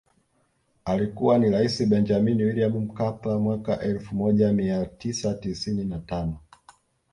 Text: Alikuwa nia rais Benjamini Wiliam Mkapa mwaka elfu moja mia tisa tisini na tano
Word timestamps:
Alikuwa 0.85 1.37
nia 1.37 1.51
rais 1.51 1.85
Benjamini 1.89 2.43
Wiliam 2.43 2.77
Mkapa 2.79 3.39
mwaka 3.39 3.79
elfu 3.81 4.15
moja 4.15 4.53
mia 4.53 4.85
tisa 4.85 5.33
tisini 5.33 5.83
na 5.85 5.99
tano 5.99 6.39